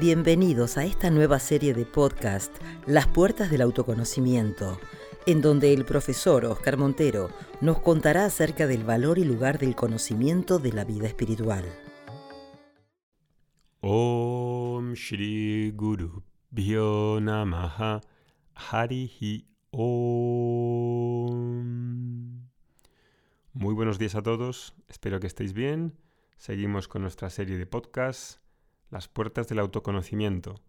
[0.00, 2.56] Bienvenidos a esta nueva serie de podcast,
[2.86, 4.80] Las Puertas del Autoconocimiento,
[5.26, 7.28] en donde el profesor Oscar Montero
[7.60, 11.66] nos contará acerca del valor y lugar del conocimiento de la vida espiritual.
[13.82, 18.00] Om Shri Guru Bhyo Namaha
[18.54, 21.10] Harihi Om.
[23.52, 25.92] Muy buenos días a todos, espero que estéis bien.
[26.38, 28.39] Seguimos con nuestra serie de podcasts
[28.90, 30.60] las puertas del autoconocimiento.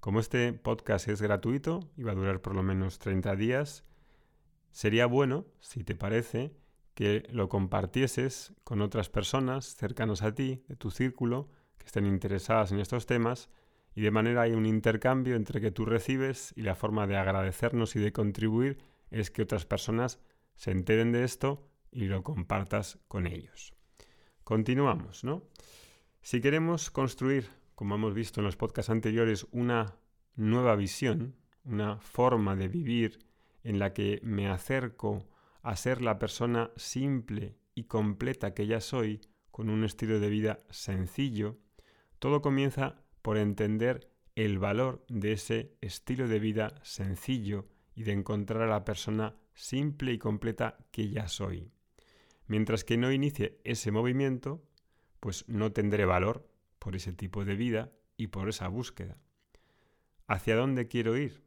[0.00, 3.84] Como este podcast es gratuito y va a durar por lo menos 30 días,
[4.70, 6.54] sería bueno, si te parece,
[6.94, 12.72] que lo compartieses con otras personas cercanas a ti, de tu círculo, que estén interesadas
[12.72, 13.50] en estos temas,
[13.94, 17.96] y de manera hay un intercambio entre que tú recibes y la forma de agradecernos
[17.96, 18.78] y de contribuir
[19.10, 20.20] es que otras personas
[20.54, 23.72] se enteren de esto y lo compartas con ellos.
[24.44, 25.42] Continuamos, ¿no?
[26.20, 29.96] Si queremos construir como hemos visto en los podcasts anteriores, una
[30.34, 33.18] nueva visión, una forma de vivir
[33.62, 35.28] en la que me acerco
[35.62, 40.58] a ser la persona simple y completa que ya soy, con un estilo de vida
[40.70, 41.58] sencillo,
[42.18, 48.62] todo comienza por entender el valor de ese estilo de vida sencillo y de encontrar
[48.62, 51.70] a la persona simple y completa que ya soy.
[52.46, 54.62] Mientras que no inicie ese movimiento,
[55.20, 59.18] pues no tendré valor por ese tipo de vida y por esa búsqueda.
[60.26, 61.42] ¿Hacia dónde quiero ir?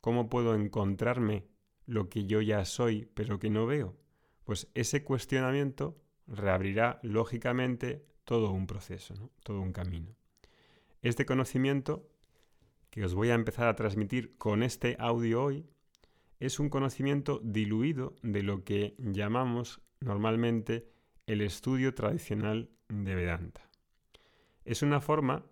[0.00, 1.46] ¿Cómo puedo encontrarme
[1.86, 3.96] lo que yo ya soy pero que no veo?
[4.44, 10.14] Pues ese cuestionamiento reabrirá lógicamente todo un proceso, todo un camino.
[11.02, 12.08] Este conocimiento
[12.90, 15.66] que os voy a empezar a transmitir con este audio hoy
[16.40, 20.88] es un conocimiento diluido de lo que llamamos normalmente
[21.26, 23.69] el estudio tradicional de Vedanta.
[24.70, 25.44] Es una forma,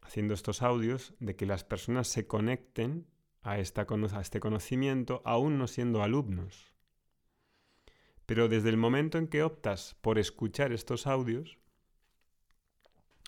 [0.00, 3.04] haciendo estos audios, de que las personas se conecten
[3.42, 6.72] a, esta, a este conocimiento aún no siendo alumnos.
[8.26, 11.58] Pero desde el momento en que optas por escuchar estos audios,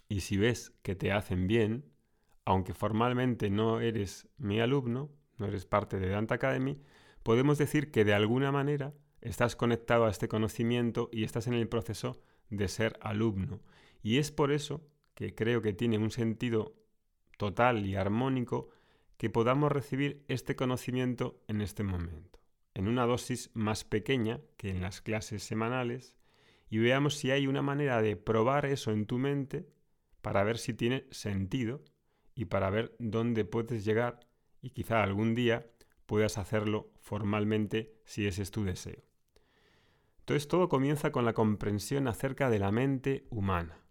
[0.08, 1.92] y si ves que te hacen bien,
[2.44, 6.80] aunque formalmente no eres mi alumno, no eres parte de Dante Academy,
[7.24, 11.68] podemos decir que de alguna manera estás conectado a este conocimiento y estás en el
[11.68, 13.60] proceso de ser alumno.
[14.04, 16.76] Y es por eso que creo que tiene un sentido
[17.38, 18.68] total y armónico
[19.16, 22.38] que podamos recibir este conocimiento en este momento,
[22.74, 26.14] en una dosis más pequeña que en las clases semanales,
[26.68, 29.66] y veamos si hay una manera de probar eso en tu mente
[30.20, 31.82] para ver si tiene sentido
[32.34, 34.20] y para ver dónde puedes llegar
[34.60, 35.66] y quizá algún día
[36.04, 39.02] puedas hacerlo formalmente si ese es tu deseo.
[40.18, 43.85] Entonces todo comienza con la comprensión acerca de la mente humana.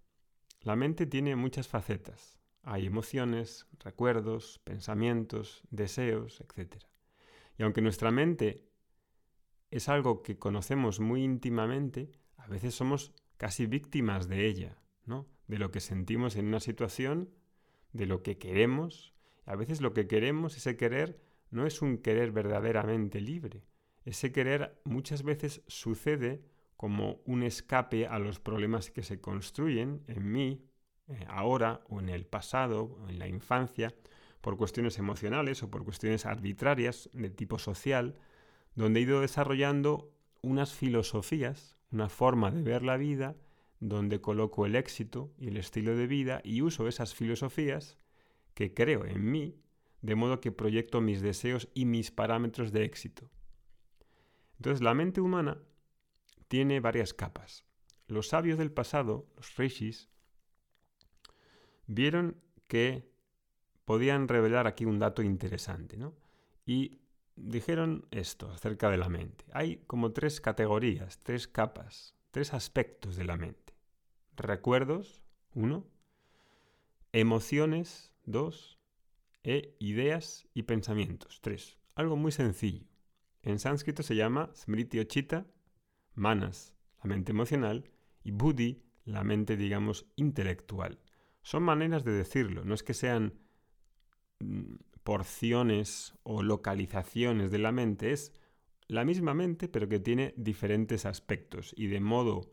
[0.65, 2.39] La mente tiene muchas facetas.
[2.63, 6.77] Hay emociones, recuerdos, pensamientos, deseos, etc.
[7.59, 8.67] Y aunque nuestra mente
[9.69, 15.27] es algo que conocemos muy íntimamente, a veces somos casi víctimas de ella, ¿no?
[15.45, 17.29] De lo que sentimos en una situación,
[17.93, 19.13] de lo que queremos.
[19.45, 21.21] A veces lo que queremos, ese querer,
[21.51, 23.67] no es un querer verdaderamente libre.
[24.03, 26.43] Ese querer muchas veces sucede
[26.77, 30.65] como un escape a los problemas que se construyen en mí,
[31.07, 33.93] eh, ahora o en el pasado o en la infancia,
[34.41, 38.15] por cuestiones emocionales o por cuestiones arbitrarias de tipo social,
[38.75, 43.35] donde he ido desarrollando unas filosofías, una forma de ver la vida,
[43.79, 47.97] donde coloco el éxito y el estilo de vida y uso esas filosofías
[48.53, 49.59] que creo en mí,
[50.01, 53.29] de modo que proyecto mis deseos y mis parámetros de éxito.
[54.57, 55.57] Entonces la mente humana
[56.47, 57.65] tiene varias capas.
[58.07, 60.09] Los sabios del pasado, los rishis,
[61.87, 63.11] vieron que
[63.85, 66.15] podían revelar aquí un dato interesante, ¿no?
[66.65, 66.99] Y
[67.35, 69.45] dijeron esto acerca de la mente.
[69.53, 73.73] Hay como tres categorías, tres capas, tres aspectos de la mente.
[74.35, 75.21] Recuerdos,
[75.53, 75.87] uno,
[77.11, 78.79] emociones, dos,
[79.43, 81.77] e ideas y pensamientos, tres.
[81.93, 82.87] Algo muy sencillo.
[83.43, 85.45] En sánscrito se llama smriti ochita,
[86.15, 86.73] manas,
[87.03, 87.89] la mente emocional,
[88.23, 90.99] y buddhi, la mente, digamos, intelectual.
[91.41, 93.35] Son maneras de decirlo, no es que sean
[94.39, 98.33] mm, porciones o localizaciones de la mente, es
[98.87, 102.51] la misma mente, pero que tiene diferentes aspectos y de modo,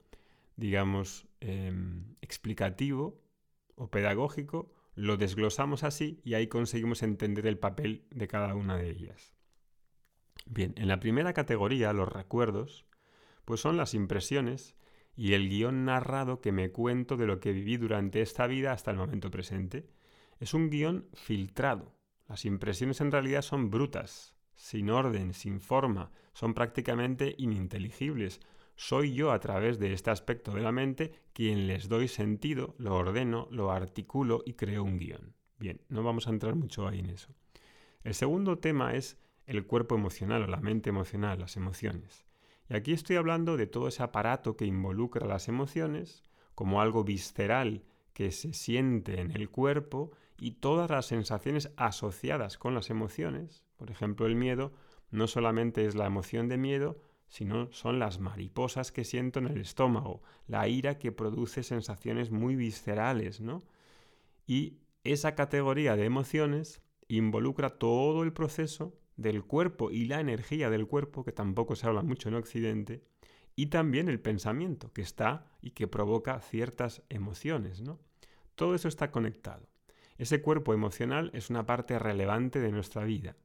[0.57, 3.23] digamos, em, explicativo
[3.75, 8.91] o pedagógico, lo desglosamos así y ahí conseguimos entender el papel de cada una de
[8.91, 9.35] ellas.
[10.47, 12.85] Bien, en la primera categoría, los recuerdos,
[13.45, 14.75] pues son las impresiones
[15.17, 18.91] y el guion narrado que me cuento de lo que viví durante esta vida hasta
[18.91, 19.89] el momento presente.
[20.41, 21.95] Es un guion filtrado.
[22.29, 28.41] Las impresiones en realidad son brutas, sin orden, sin forma, son prácticamente ininteligibles.
[28.75, 32.95] Soy yo a través de este aspecto de la mente quien les doy sentido, lo
[32.95, 35.35] ordeno, lo articulo y creo un guion.
[35.59, 37.35] Bien, no vamos a entrar mucho ahí en eso.
[38.03, 42.25] El segundo tema es el cuerpo emocional o la mente emocional, las emociones.
[42.73, 46.25] Y aquí estoy hablando de todo ese aparato que involucra las emociones
[46.55, 47.85] como algo visceral
[48.15, 53.63] que se siente en el cuerpo y todas las sensaciones asociadas con las emociones.
[53.77, 54.73] Por ejemplo, el miedo
[55.11, 56.99] no solamente es la emoción de miedo,
[57.29, 62.57] sino son las mariposas que siento en el estómago, la ira que produce sensaciones muy
[62.57, 63.65] viscerales, ¿no?
[64.47, 70.87] Y esa categoría de emociones involucra todo el proceso del cuerpo y la energía del
[70.87, 73.03] cuerpo, que tampoco se habla mucho en Occidente,
[73.55, 78.01] y también el pensamiento, que está y que provoca ciertas emociones, ¿no?
[78.55, 79.69] Todo eso está conectado.
[80.19, 83.37] Ese cuerpo emocional es una parte relevante de nuestra vida.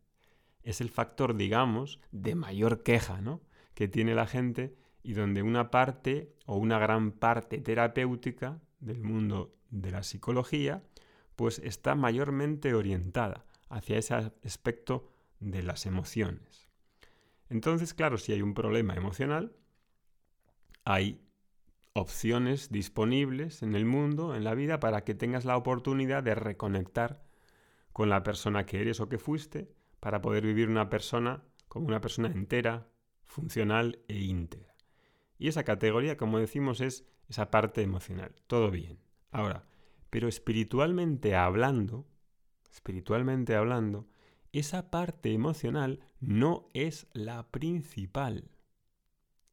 [0.64, 3.42] Es el factor, digamos, de mayor queja, ¿no?
[3.78, 9.54] que tiene la gente y donde una parte o una gran parte terapéutica del mundo
[9.70, 10.82] de la psicología
[11.36, 16.70] pues está mayormente orientada hacia ese aspecto de las emociones.
[17.50, 19.56] Entonces, claro, si hay un problema emocional,
[20.84, 21.22] hay
[21.94, 27.24] opciones disponibles en el mundo, en la vida, para que tengas la oportunidad de reconectar
[27.94, 32.02] con la persona que eres o que fuiste, para poder vivir una persona como una
[32.02, 32.88] persona entera,
[33.26, 34.76] funcional e íntegra.
[35.38, 38.34] Y esa categoría, como decimos, es esa parte emocional.
[38.48, 39.00] Todo bien.
[39.32, 39.66] Ahora,
[40.10, 42.08] pero espiritualmente hablando,
[42.72, 44.08] espiritualmente hablando,
[44.54, 48.50] esa parte emocional no es la principal.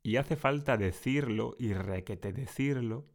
[0.03, 3.07] Y hace falta decirlo y requete decirlo.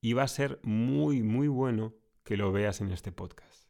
[0.00, 3.68] Y va a ser muy, muy bueno que lo veas en este podcast.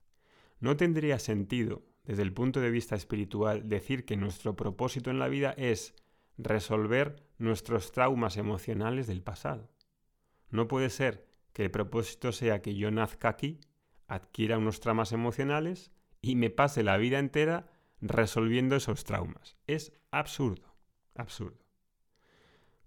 [0.61, 5.29] No tendría sentido, desde el punto de vista espiritual, decir que nuestro propósito en la
[5.29, 5.95] vida es
[6.39, 9.71] resolver nuestros traumas emocionales del pasado.
[10.51, 13.61] No puede ser que el propósito sea que yo nazca aquí,
[14.09, 15.91] adquiera unos traumas emocionales
[16.21, 17.71] y me pase la vida entera
[18.01, 19.57] resolviendo esos traumas.
[19.67, 20.75] Es absurdo,
[21.15, 21.67] absurdo.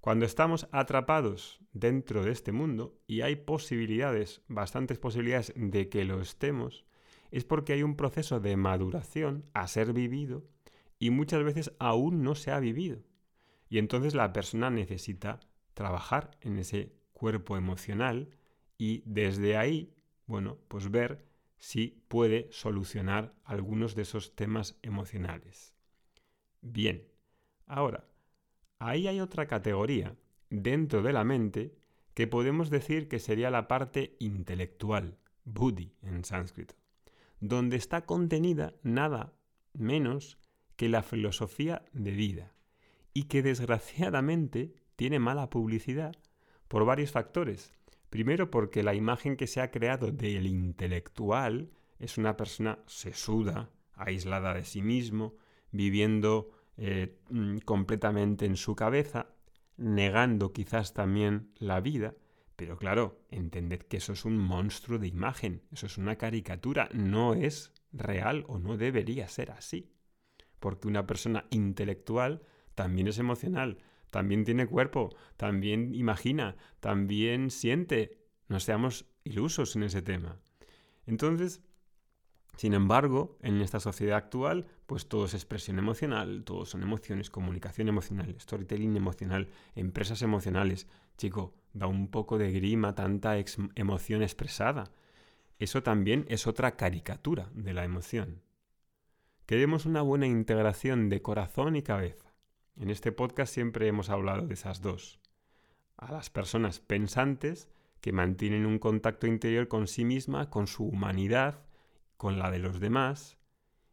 [0.01, 6.21] Cuando estamos atrapados dentro de este mundo, y hay posibilidades, bastantes posibilidades de que lo
[6.21, 6.85] estemos,
[7.31, 10.45] es porque hay un proceso de maduración a ser vivido
[10.99, 13.03] y muchas veces aún no se ha vivido.
[13.69, 15.39] Y entonces la persona necesita
[15.73, 18.29] trabajar en ese cuerpo emocional
[18.77, 19.93] y desde ahí,
[20.25, 21.28] bueno, pues ver
[21.59, 25.75] si puede solucionar algunos de esos temas emocionales.
[26.61, 27.07] Bien,
[27.67, 28.05] ahora,
[28.79, 30.15] ahí hay otra categoría
[30.49, 31.75] dentro de la mente
[32.13, 36.75] que podemos decir que sería la parte intelectual, buddhi en sánscrito,
[37.39, 39.33] donde está contenida nada
[39.73, 40.37] menos
[40.75, 42.53] que la filosofía de vida
[43.13, 46.15] y que desgraciadamente tiene mala publicidad
[46.67, 47.73] por varios factores.
[48.09, 51.69] Primero porque la imagen que se ha creado del intelectual
[51.99, 55.35] es una persona sesuda, aislada de sí mismo,
[55.71, 59.27] viviendo eh, mm, completamente en su cabeza,
[59.77, 62.15] negando quizás también la vida,
[62.55, 67.33] pero claro, entended que eso es un monstruo de imagen, eso es una caricatura, no
[67.33, 69.93] es real o no debería ser así.
[70.59, 72.41] Porque una persona intelectual
[72.75, 73.77] también es emocional,
[74.09, 78.17] también tiene cuerpo, también imagina, también siente.
[78.47, 80.39] No seamos ilusos en ese tema.
[81.05, 81.61] Entonces,
[82.59, 87.87] sin embargo, en esta sociedad actual, pues todo es expresión emocional, todo son emociones, comunicación
[87.87, 90.87] emocional, storytelling emocional, empresas emocionales.
[91.17, 93.37] Chico, da un poco de grima tanta
[93.75, 94.91] emoción expresada.
[95.57, 98.41] Eso también es otra caricatura de la emoción.
[99.45, 102.28] Queremos una buena integración de corazón y cabeza.
[102.75, 105.19] En este podcast siempre hemos hablado de esas dos.
[105.97, 107.69] A las personas pensantes
[108.01, 111.65] que mantienen un contacto interior con sí misma, con su humanidad,
[112.17, 113.37] con la de los demás,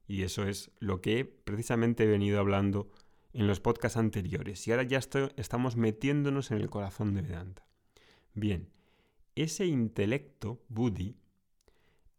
[0.06, 2.90] y eso es lo que precisamente he venido hablando
[3.32, 4.66] en los podcasts anteriores.
[4.66, 7.66] Y ahora ya estamos metiéndonos en el corazón de Vedanta.
[8.34, 8.70] Bien,
[9.34, 11.16] ese intelecto, Buddhi,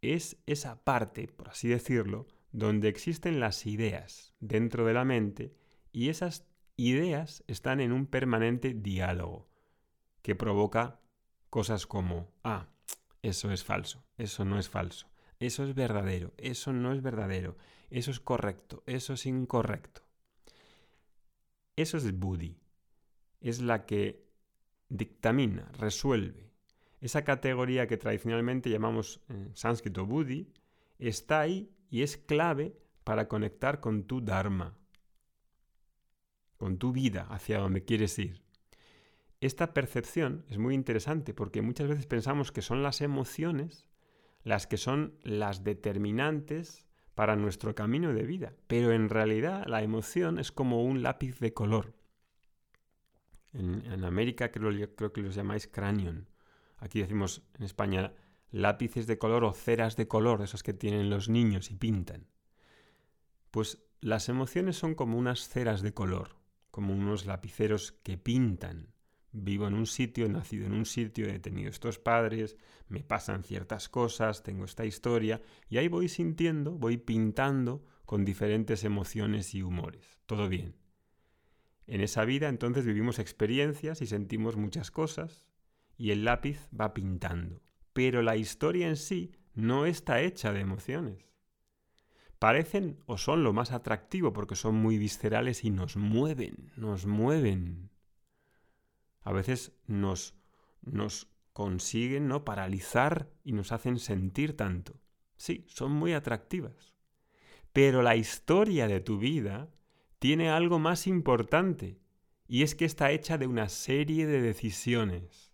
[0.02, 5.54] es esa parte, por así decirlo, donde existen las ideas dentro de la mente
[5.92, 6.46] y esas
[6.78, 9.48] ideas están en un permanente diálogo
[10.22, 11.00] que provoca
[11.50, 12.68] cosas como, ah,
[13.20, 17.56] eso es falso, eso no es falso, eso es verdadero, eso no es verdadero,
[17.90, 20.02] eso es correcto, eso es incorrecto.
[21.76, 22.58] Eso es Buddhi.
[23.40, 24.26] Es la que
[24.88, 26.50] dictamina, resuelve.
[27.00, 30.52] Esa categoría que tradicionalmente llamamos en sánscrito Buddhi
[30.98, 34.76] está ahí y es clave para conectar con tu Dharma,
[36.58, 38.42] con tu vida, hacia donde quieres ir.
[39.40, 43.88] Esta percepción es muy interesante porque muchas veces pensamos que son las emociones
[44.48, 50.38] las que son las determinantes para nuestro camino de vida, pero en realidad la emoción
[50.38, 51.94] es como un lápiz de color.
[53.52, 56.28] En, América creo, que los llamáis cranion.
[56.78, 58.12] Aquí decimos en España
[58.50, 62.28] lápices de color o ceras de color, esos que tienen los niños y pintan.
[63.50, 66.36] Pues las emociones son como unas ceras de color,
[66.78, 68.94] como unos lapiceros que pintan.
[69.32, 72.56] Vivo en un sitio, he nacido en un sitio, he tenido estos padres,
[72.86, 78.84] me pasan ciertas cosas, tengo esta historia, y ahí voy sintiendo, voy pintando con diferentes
[78.84, 80.20] emociones y humores.
[80.26, 80.76] Todo bien.
[81.88, 85.48] En esa vida entonces vivimos experiencias y sentimos muchas cosas,
[85.96, 87.60] y el lápiz va pintando.
[87.92, 91.28] Pero la historia en sí no está hecha de emociones.
[92.38, 97.90] Parecen o son lo más atractivo porque son muy viscerales y nos mueven, nos mueven
[99.28, 100.34] a veces nos,
[100.80, 102.46] nos consiguen ¿no?
[102.46, 104.98] paralizar y nos hacen sentir tanto.
[105.36, 106.94] Sí, son muy atractivas.
[107.74, 109.68] Pero la historia de tu vida
[110.18, 112.00] tiene algo más importante,
[112.46, 115.52] y es que está hecha de una serie de decisiones.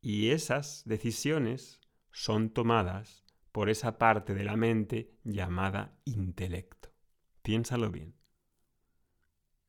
[0.00, 1.80] Y esas decisiones
[2.10, 3.21] son tomadas
[3.52, 6.90] por esa parte de la mente llamada intelecto.
[7.42, 8.14] Piénsalo bien.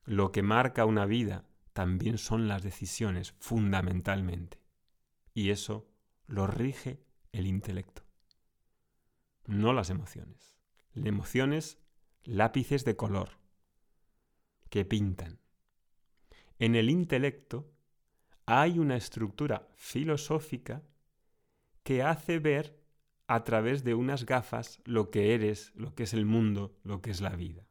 [0.04, 4.58] Lo que marca una vida también son las decisiones fundamentalmente.
[5.34, 5.88] Y eso
[6.26, 8.02] lo rige el intelecto,
[9.46, 10.56] no las emociones.
[10.92, 11.78] Las emociones,
[12.22, 13.30] lápices de color
[14.70, 15.40] que pintan.
[16.58, 17.72] En el intelecto
[18.46, 20.82] hay una estructura filosófica
[21.82, 22.83] que hace ver
[23.26, 27.10] a través de unas gafas lo que eres, lo que es el mundo, lo que
[27.10, 27.66] es la vida.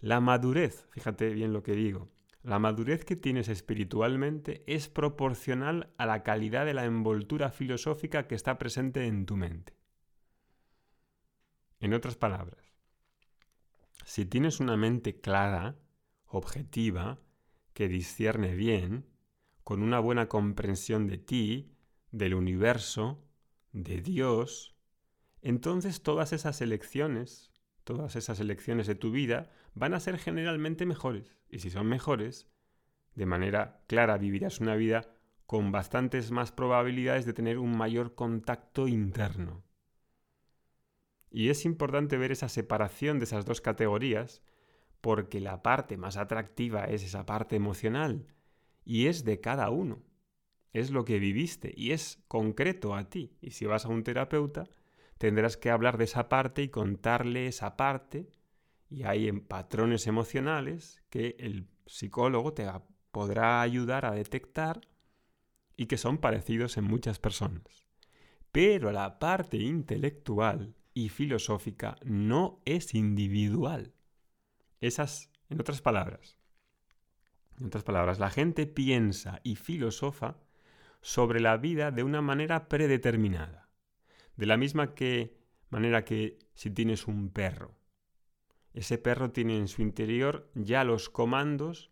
[0.00, 2.08] La madurez, fíjate bien lo que digo,
[2.42, 8.34] la madurez que tienes espiritualmente es proporcional a la calidad de la envoltura filosófica que
[8.34, 9.74] está presente en tu mente.
[11.80, 12.72] En otras palabras,
[14.04, 15.76] si tienes una mente clara,
[16.26, 17.20] objetiva,
[17.74, 19.06] que discierne bien,
[19.62, 21.74] con una buena comprensión de ti,
[22.10, 23.22] del universo,
[23.72, 24.76] de Dios,
[25.42, 27.52] entonces todas esas elecciones,
[27.84, 31.38] todas esas elecciones de tu vida van a ser generalmente mejores.
[31.48, 32.48] Y si son mejores,
[33.14, 35.14] de manera clara vivirás una vida
[35.46, 39.64] con bastantes más probabilidades de tener un mayor contacto interno.
[41.30, 44.42] Y es importante ver esa separación de esas dos categorías
[45.00, 48.26] porque la parte más atractiva es esa parte emocional
[48.84, 50.02] y es de cada uno.
[50.72, 53.36] Es lo que viviste y es concreto a ti.
[53.40, 54.68] Y si vas a un terapeuta,
[55.18, 58.30] tendrás que hablar de esa parte y contarle esa parte
[58.88, 62.68] y hay patrones emocionales que el psicólogo te
[63.12, 64.80] podrá ayudar a detectar
[65.76, 67.84] y que son parecidos en muchas personas.
[68.52, 73.94] Pero la parte intelectual y filosófica no es individual.
[74.80, 76.36] Esas, en otras palabras,
[77.58, 80.38] en otras palabras, la gente piensa y filosofa
[81.00, 83.68] sobre la vida de una manera predeterminada.
[84.36, 85.38] De la misma que,
[85.68, 87.78] manera que si tienes un perro,
[88.72, 91.90] ese perro tiene en su interior ya los comandos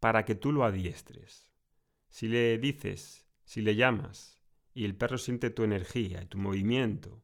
[0.00, 1.52] para que tú lo adiestres.
[2.08, 4.40] Si le dices, si le llamas,
[4.74, 7.22] y el perro siente tu energía y tu movimiento,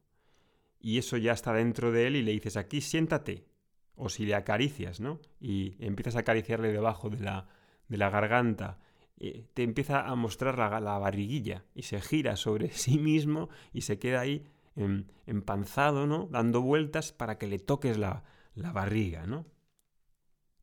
[0.79, 3.49] y eso ya está dentro de él y le dices aquí siéntate,
[3.95, 5.19] o si le acaricias, ¿no?
[5.41, 7.49] Y empiezas a acariciarle debajo de la,
[7.89, 8.79] de la garganta,
[9.19, 13.81] eh, te empieza a mostrar la, la, barriguilla y se gira sobre sí mismo y
[13.81, 14.45] se queda ahí
[14.75, 16.27] em, empanzado, ¿no?
[16.31, 18.23] Dando vueltas para que le toques la,
[18.55, 19.45] la barriga, ¿no?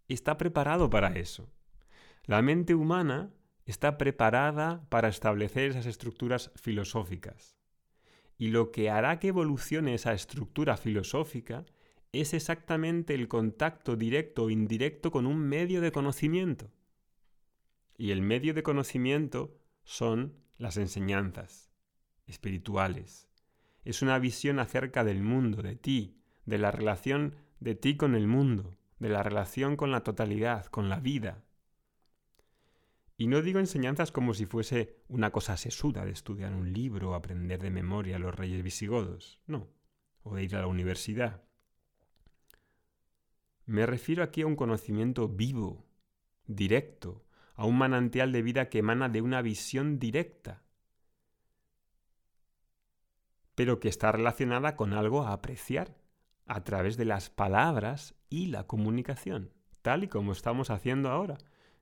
[0.08, 1.50] Está preparado para eso.
[2.24, 3.30] La mente humana
[3.66, 7.56] está preparada para establecer esas estructuras filosóficas.
[8.38, 11.64] Y lo que hará que evolucione esa estructura filosófica
[12.12, 16.70] es exactamente el contacto directo o indirecto con un medio de conocimiento.
[17.98, 21.70] Y el medio de conocimiento son las enseñanzas
[22.26, 23.28] espirituales.
[23.84, 28.26] Es una visión acerca del mundo, de ti, de la relación de ti con el
[28.26, 31.44] mundo, de la relación con la totalidad, con la vida.
[33.18, 37.14] Y no digo enseñanzas como si fuese una cosa sesuda de estudiar un libro o
[37.14, 39.68] aprender de memoria a los reyes visigodos, no,
[40.22, 41.42] o de ir a la universidad.
[43.64, 45.86] Me refiero aquí a un conocimiento vivo,
[46.46, 47.25] directo,
[47.56, 50.62] a un manantial de vida que emana de una visión directa.
[53.56, 55.96] pero que está relacionada con algo a apreciar
[56.46, 61.38] a través de las palabras y la comunicación, tal y como estamos haciendo ahora.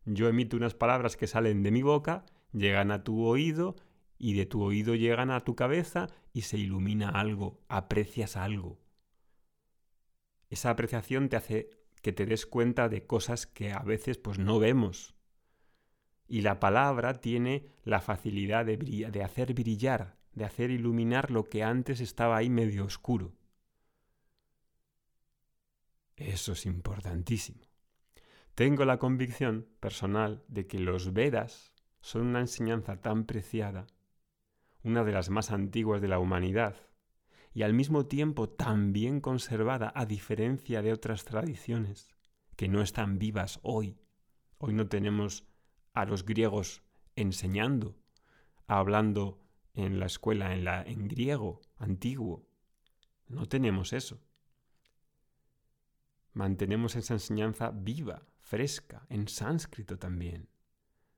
[0.06, 3.74] Yo emito unas palabras que salen de mi boca, llegan a tu oído
[4.18, 8.78] y de tu oído llegan a tu cabeza y se ilumina algo, aprecias algo.
[10.48, 11.70] Esa apreciación te hace
[12.02, 15.13] que te des cuenta de cosas que a veces pues no vemos.
[16.26, 22.00] Y la palabra tiene la facilidad de, hacer brillar, de hacer iluminar lo que antes
[22.00, 23.32] estaba ahí medio oscuro.
[26.16, 27.60] Eso es importantísimo.
[28.54, 33.86] Tengo la convicción personal de que los Vedas son una enseñanza tan preciada,
[34.82, 36.76] una de las más antiguas de la humanidad,
[37.52, 42.14] y al mismo tiempo tan bien conservada a diferencia de otras tradiciones
[42.56, 43.96] que no están vivas hoy.
[44.58, 45.46] Hoy no tenemos
[45.94, 46.82] a los griegos
[47.16, 47.96] enseñando,
[48.66, 49.40] hablando
[49.74, 52.46] en la escuela en, la, en griego antiguo.
[53.28, 54.20] No tenemos eso.
[56.32, 60.48] Mantenemos esa enseñanza viva, fresca, en sánscrito también.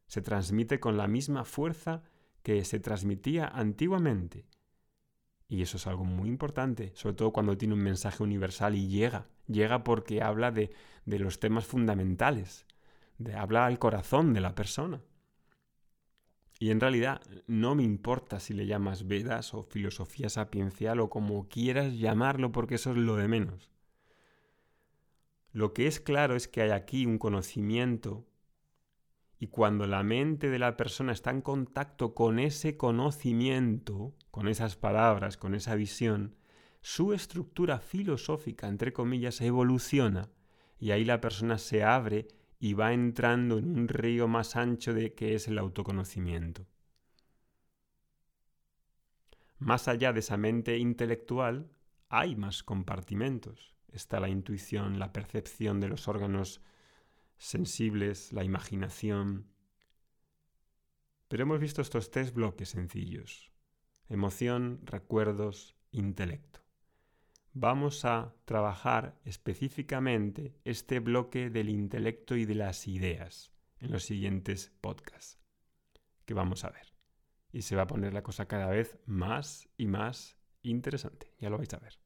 [0.06, 2.02] Se transmite con la misma fuerza
[2.42, 4.46] que se transmitía antiguamente.
[5.48, 9.26] Y eso es algo muy importante, sobre todo cuando tiene un mensaje universal y llega.
[9.46, 10.72] Llega porque habla de,
[11.06, 12.66] de los temas fundamentales,
[13.18, 15.00] de, habla al corazón de la persona.
[16.58, 21.48] Y en realidad no me importa si le llamas Vedas o filosofía sapiencial o como
[21.48, 23.70] quieras llamarlo porque eso es lo de menos.
[25.52, 28.26] Lo que es claro es que hay aquí un conocimiento
[29.38, 34.76] y cuando la mente de la persona está en contacto con ese conocimiento, con esas
[34.76, 36.36] palabras, con esa visión,
[36.80, 40.30] su estructura filosófica, entre comillas, evoluciona
[40.78, 42.28] y ahí la persona se abre
[42.58, 46.66] y va entrando en un río más ancho de que es el autoconocimiento.
[49.58, 51.70] Más allá de esa mente intelectual,
[52.08, 53.74] hay más compartimentos.
[53.88, 56.60] Está la intuición, la percepción de los órganos
[57.38, 59.46] sensibles, la imaginación.
[61.28, 63.50] Pero hemos visto estos tres bloques sencillos.
[64.08, 66.65] Emoción, recuerdos, intelecto
[67.58, 74.76] vamos a trabajar específicamente este bloque del intelecto y de las ideas en los siguientes
[74.82, 75.40] podcasts
[76.26, 76.92] que vamos a ver.
[77.52, 81.32] Y se va a poner la cosa cada vez más y más interesante.
[81.38, 81.98] Ya lo vais a ver.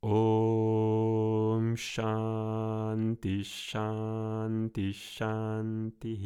[0.00, 6.16] Om Shanti Shanti Shanti